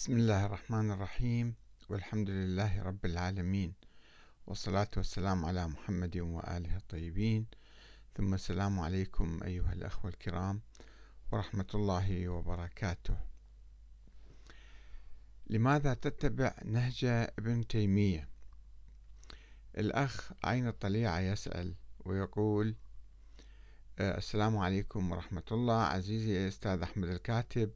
بسم 0.00 0.12
الله 0.12 0.46
الرحمن 0.46 0.90
الرحيم 0.90 1.54
والحمد 1.88 2.30
لله 2.30 2.82
رب 2.82 3.06
العالمين 3.06 3.74
والصلاة 4.46 4.88
والسلام 4.96 5.44
على 5.44 5.68
محمد 5.68 6.16
وآله 6.16 6.76
الطيبين. 6.76 7.46
ثم 8.16 8.34
السلام 8.34 8.80
عليكم 8.80 9.40
أيها 9.44 9.72
الأخوة 9.72 10.10
الكرام 10.10 10.60
ورحمة 11.32 11.66
الله 11.74 12.28
وبركاته. 12.28 13.16
لماذا 15.46 15.94
تتبع 15.94 16.54
نهج 16.64 17.04
ابن 17.38 17.66
تيمية؟ 17.66 18.28
الأخ 19.78 20.32
عين 20.44 20.68
الطليعة 20.68 21.20
يسأل 21.20 21.74
ويقول 22.04 22.74
آه، 23.98 24.18
السلام 24.18 24.58
عليكم 24.58 25.12
ورحمة 25.12 25.48
الله. 25.52 25.82
عزيزي 25.82 26.48
أستاذ 26.48 26.82
أحمد 26.82 27.08
الكاتب 27.08 27.70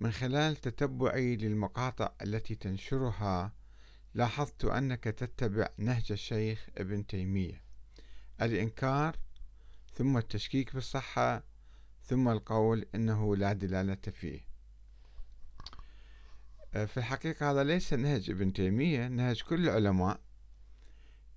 من 0.00 0.12
خلال 0.12 0.56
تتبعي 0.56 1.36
للمقاطع 1.36 2.12
التي 2.22 2.54
تنشرها 2.54 3.52
لاحظت 4.14 4.64
أنك 4.64 5.04
تتبع 5.04 5.68
نهج 5.78 6.12
الشيخ 6.12 6.68
ابن 6.78 7.06
تيمية. 7.06 7.62
الإنكار 8.42 9.16
ثم 9.94 10.16
التشكيك 10.16 10.74
بالصحة 10.74 11.42
ثم 12.04 12.28
القول 12.28 12.86
إنه 12.94 13.36
لا 13.36 13.52
دلالة 13.52 13.94
فيه. 13.94 14.40
في 16.72 16.96
الحقيقة 16.96 17.50
هذا 17.50 17.64
ليس 17.64 17.92
نهج 17.92 18.30
ابن 18.30 18.52
تيمية 18.52 19.08
نهج 19.08 19.42
كل 19.42 19.68
العلماء. 19.68 20.20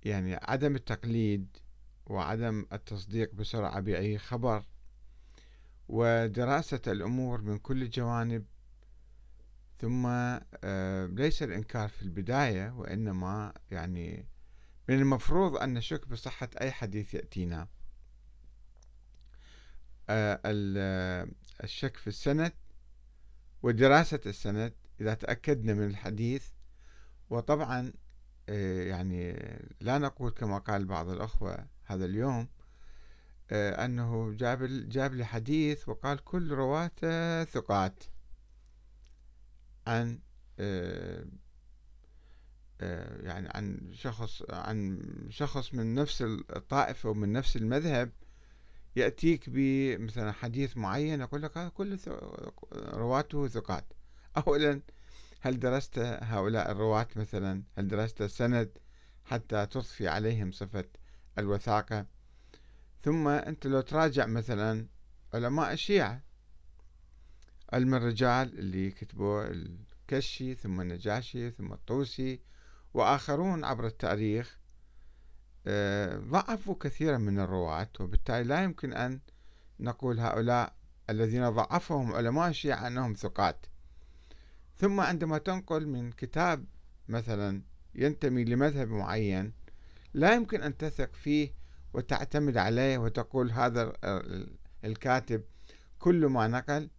يعني 0.04 0.34
عدم 0.34 0.74
التقليد 0.74 1.56
وعدم 2.06 2.66
التصديق 2.72 3.34
بسرعة 3.34 3.80
بأي 3.80 4.18
خبر. 4.18 4.64
ودراسة 5.88 6.80
الأمور 6.86 7.40
من 7.40 7.58
كل 7.58 7.82
الجوانب 7.82 8.44
ثم 9.78 10.06
آه، 10.06 11.06
ليس 11.06 11.42
الإنكار 11.42 11.88
في 11.88 12.02
البداية 12.02 12.70
وإنما 12.70 13.52
يعني 13.70 14.28
من 14.88 14.94
المفروض 14.94 15.56
أن 15.56 15.74
نشك 15.74 16.08
بصحة 16.08 16.48
أي 16.60 16.72
حديث 16.72 17.14
يأتينا. 17.14 17.68
آه، 20.08 21.28
الشك 21.64 21.96
في 21.96 22.06
السند 22.06 22.52
ودراسة 23.62 24.20
السند 24.26 24.72
إذا 25.00 25.14
تأكدنا 25.14 25.74
من 25.74 25.86
الحديث. 25.86 26.48
وطبعا 27.30 27.92
آه، 28.48 28.82
يعني 28.82 29.32
لا 29.80 29.98
نقول 29.98 30.30
كما 30.30 30.58
قال 30.58 30.84
بعض 30.84 31.08
الأخوة 31.08 31.66
هذا 31.84 32.04
اليوم 32.04 32.48
أنه 33.52 34.32
جاب 34.32 34.88
جاب 34.88 35.14
لي 35.14 35.24
حديث 35.24 35.88
وقال 35.88 36.24
كل 36.24 36.50
رواته 36.50 37.44
ثقات. 37.44 38.04
عن 39.86 40.18
آه، 40.58 41.26
آه، 42.80 43.22
يعني 43.22 43.48
عن 43.54 43.90
شخص 43.92 44.42
عن 44.50 45.02
شخص 45.30 45.74
من 45.74 45.94
نفس 45.94 46.22
الطائفة 46.56 47.10
ومن 47.10 47.32
نفس 47.32 47.56
المذهب 47.56 48.12
يأتيك 48.96 49.50
بمثلا 49.50 50.32
حديث 50.32 50.76
معين 50.76 51.20
يقول 51.20 51.42
لك 51.42 51.58
هذا 51.58 51.68
كل 51.68 51.98
رواته 52.72 53.48
ثقات. 53.48 53.84
أولا 54.36 54.80
هل 55.40 55.60
درست 55.60 55.98
هؤلاء 55.98 56.70
الرواة 56.70 57.08
مثلا؟ 57.16 57.62
هل 57.78 57.88
درست 57.88 58.22
السند 58.22 58.78
حتى 59.24 59.66
تضفي 59.66 60.08
عليهم 60.08 60.52
صفة 60.52 60.84
الوثاقة؟ 61.38 62.06
ثم 63.02 63.28
أنت 63.28 63.66
لو 63.66 63.80
تراجع 63.80 64.26
مثلا 64.26 64.86
علماء 65.34 65.72
الشيعة 65.72 66.22
علم 67.74 67.94
الرجال 67.94 68.58
اللي 68.58 68.90
كتبوا 68.90 69.44
الكشي 69.44 70.54
ثم 70.54 70.80
النجاشي 70.80 71.50
ثم 71.50 71.72
الطوسي 71.72 72.40
وآخرون 72.94 73.64
عبر 73.64 73.86
التاريخ 73.86 74.58
آه، 75.66 76.16
ضعفوا 76.16 76.74
كثيرا 76.80 77.18
من 77.18 77.38
الرواة 77.38 77.88
وبالتالي 78.00 78.44
لا 78.44 78.62
يمكن 78.62 78.92
أن 78.92 79.20
نقول 79.80 80.20
هؤلاء 80.20 80.74
الذين 81.10 81.50
ضعفهم 81.50 82.12
علماء 82.12 82.48
الشيعة 82.48 82.86
أنهم 82.86 83.14
ثقات. 83.14 83.66
ثم 84.76 85.00
عندما 85.00 85.38
تنقل 85.38 85.86
من 85.86 86.12
كتاب 86.12 86.64
مثلا 87.08 87.62
ينتمي 87.94 88.44
لمذهب 88.44 88.88
معين 88.88 89.52
لا 90.14 90.34
يمكن 90.34 90.62
أن 90.62 90.76
تثق 90.76 91.14
فيه 91.14 91.54
وتعتمد 91.94 92.56
عليه 92.56 92.98
وتقول 92.98 93.50
هذا 93.50 93.92
الكاتب 94.84 95.42
كل 95.98 96.26
ما 96.26 96.48
نقل 96.48 96.90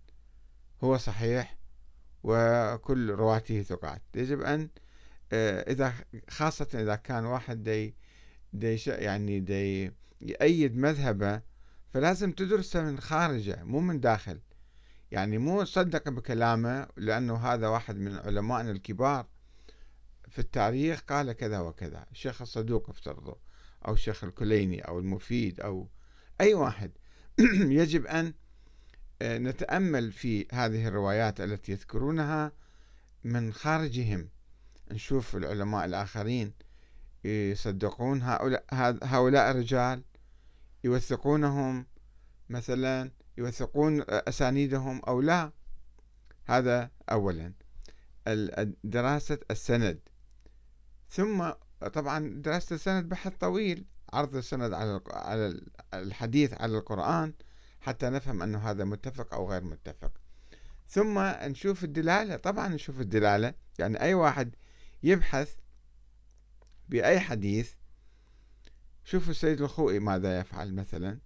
هو 0.85 0.97
صحيح 0.97 1.57
وكل 2.23 3.09
رواته 3.09 3.61
ثقات 3.61 4.01
يجب 4.15 4.41
أن 4.41 4.69
آه، 5.33 5.71
إذا 5.71 5.93
خاصة 6.29 6.67
إذا 6.73 6.95
كان 6.95 7.25
واحد 7.25 7.63
دي, 7.63 7.95
دي 8.53 8.75
يعني 8.87 9.39
دي 9.39 9.91
يأيد 10.21 10.77
مذهبه 10.77 11.41
فلازم 11.93 12.31
تدرسه 12.31 12.81
من 12.81 12.99
خارجه 12.99 13.63
مو 13.63 13.79
من 13.79 13.99
داخل. 13.99 14.39
يعني 15.11 15.37
مو 15.37 15.65
صدق 15.65 16.09
بكلامه 16.09 16.87
لأنه 16.97 17.35
هذا 17.35 17.67
واحد 17.67 17.97
من 17.97 18.15
علمائنا 18.15 18.71
الكبار. 18.71 19.27
في 20.29 20.39
التاريخ 20.39 21.01
قال 21.01 21.31
كذا 21.31 21.59
وكذا 21.59 22.05
الشيخ 22.11 22.41
الصدوق 22.41 22.89
افترضه 22.89 23.37
أو 23.87 23.93
الشيخ 23.93 24.23
الكليني 24.23 24.81
أو 24.81 24.99
المفيد 24.99 25.59
أو 25.59 25.89
أي 26.41 26.53
واحد. 26.53 26.91
يجب 27.81 28.05
أن 28.05 28.33
نتأمل 29.23 30.11
في 30.11 30.47
هذه 30.51 30.87
الروايات 30.87 31.41
التي 31.41 31.71
يذكرونها 31.71 32.51
من 33.23 33.53
خارجهم. 33.53 34.29
نشوف 34.91 35.35
العلماء 35.35 35.85
الآخرين 35.85 36.53
يصدقون 37.23 38.21
هؤلاء, 38.21 38.65
هؤلاء 39.03 39.51
الرجال 39.51 40.03
يوثقونهم 40.83 41.85
مثلا 42.49 43.11
يوثقون 43.37 44.03
أسانيدهم 44.09 45.01
أو 45.07 45.21
لا. 45.21 45.51
هذا 46.45 46.91
أولا. 47.11 47.53
دراسة 48.83 49.39
السند. 49.51 49.99
ثم 51.09 51.49
طبعا 51.93 52.41
دراسة 52.41 52.73
السند 52.73 53.09
بحث 53.09 53.33
طويل 53.37 53.85
عرض 54.13 54.35
السند 54.35 54.73
على 54.73 55.61
الحديث 55.93 56.53
على 56.53 56.77
القرآن. 56.77 57.33
حتى 57.85 58.09
نفهم 58.09 58.41
أنه 58.41 58.69
هذا 58.69 58.83
متفق 58.83 59.33
أو 59.33 59.51
غير 59.51 59.63
متفق. 59.63 60.11
ثم 60.87 61.19
نشوف 61.19 61.83
الدلالة 61.83 62.35
طبعا 62.35 62.67
نشوف 62.67 62.99
الدلالة 62.99 63.53
يعني 63.79 64.01
أي 64.01 64.13
واحد 64.13 64.55
يبحث 65.03 65.55
بأي 66.89 67.19
حديث 67.19 67.73
شوفوا 69.03 69.31
السيد 69.31 69.61
الخوئي 69.61 69.99
ماذا 69.99 70.39
يفعل 70.39 70.73
مثلا. 70.73 71.19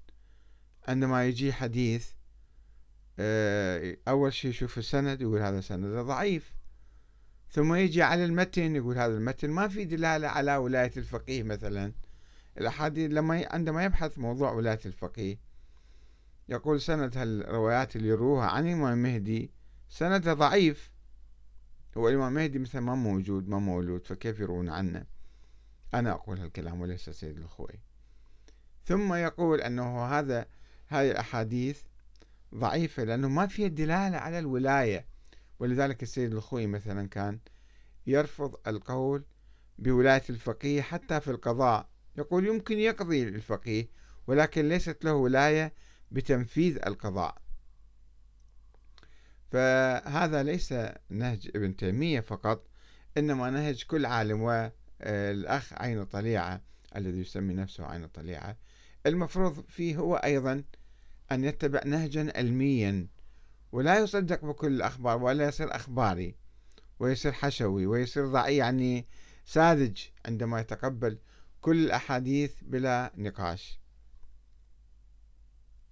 عندما 0.87 1.27
يجي 1.27 1.53
حديث 1.53 2.09
آه، 3.19 3.97
أول 4.07 4.33
شيء 4.33 4.51
يشوف 4.51 4.77
السند 4.77 5.21
يقول 5.21 5.41
هذا 5.41 5.61
سند 5.61 5.85
ضعيف. 5.85 6.53
ثم 7.51 7.75
يجي 7.75 8.03
على 8.03 8.25
المتن 8.25 8.75
يقول 8.75 8.97
هذا 8.97 9.13
المتن 9.13 9.49
ما 9.49 9.67
في 9.67 9.85
دلالة 9.85 10.27
على 10.27 10.55
ولاية 10.55 10.91
الفقيه 10.97 11.43
مثلا. 11.43 11.93
الأحاديث 12.57 13.11
لما 13.11 13.47
عندما 13.51 13.83
يبحث 13.83 14.17
موضوع 14.17 14.51
ولاية 14.51 14.79
الفقيه 14.85 15.48
يقول 16.49 16.81
سند 16.81 17.17
الروايات 17.17 17.95
اللي 17.95 18.07
يروها 18.07 18.45
عن 18.45 18.67
الإمام 18.67 18.93
المهدي 18.93 19.51
سندها 19.89 20.33
ضعيف. 20.33 20.91
هو 21.97 22.09
الإمام 22.09 22.37
المهدي 22.37 22.59
مثلا 22.59 22.81
ما 22.81 22.95
موجود 22.95 23.49
ما 23.49 23.59
مولود 23.59 24.07
فكيف 24.07 24.39
يروون 24.39 24.69
عنه؟ 24.69 25.05
أنا 25.93 26.11
أقول 26.11 26.39
هالكلام 26.39 26.81
وليس 26.81 27.09
سيد 27.09 27.37
الخوي 27.37 27.79
ثم 28.85 29.13
يقول 29.13 29.61
أنه 29.61 30.05
هذا 30.05 30.45
هذه 30.87 31.11
الأحاديث 31.11 31.81
ضعيفة 32.55 33.03
لأنه 33.03 33.29
ما 33.29 33.47
فيها 33.47 33.67
دلالة 33.67 34.17
على 34.17 34.39
الولاية. 34.39 35.05
ولذلك 35.59 36.03
السيد 36.03 36.33
الخوي 36.33 36.67
مثلا 36.67 37.07
كان 37.07 37.39
يرفض 38.07 38.55
القول 38.67 39.23
بولاية 39.79 40.23
الفقيه 40.29 40.81
حتى 40.81 41.19
في 41.19 41.31
القضاء. 41.31 41.89
يقول 42.17 42.47
يمكن 42.47 42.79
يقضي 42.79 43.23
الفقيه 43.23 43.89
ولكن 44.27 44.69
ليست 44.69 45.05
له 45.05 45.13
ولاية 45.13 45.73
بتنفيذ 46.11 46.79
القضاء. 46.87 47.41
فهذا 49.51 50.43
ليس 50.43 50.73
نهج 51.09 51.51
ابن 51.55 51.75
تيمية 51.75 52.19
فقط 52.19 52.67
إنما 53.17 53.49
نهج 53.49 53.83
كل 53.83 54.05
عالم 54.05 54.41
والأخ 54.41 55.73
عين 55.73 56.05
طليعة 56.05 56.61
الذي 56.95 57.19
يسمي 57.19 57.53
نفسه 57.53 57.85
عين 57.85 58.07
طليعة. 58.07 58.57
المفروض 59.05 59.65
فيه 59.69 59.97
هو 59.97 60.15
أيضا 60.15 60.63
أن 61.31 61.43
يتبع 61.43 61.81
نهجا 61.85 62.33
علميا 62.35 63.07
ولا 63.71 63.99
يصدق 63.99 64.45
بكل 64.45 64.67
الأخبار 64.67 65.23
ولا 65.23 65.47
يصير 65.47 65.75
أخباري 65.75 66.35
ويصير 66.99 67.31
حشوي 67.31 67.85
ويصير 67.85 68.27
ضعي 68.27 68.57
يعني 68.57 69.07
ساذج 69.45 70.01
عندما 70.25 70.59
يتقبل 70.59 71.19
كل 71.61 71.85
الأحاديث 71.85 72.53
بلا 72.61 73.11
نقاش. 73.17 73.79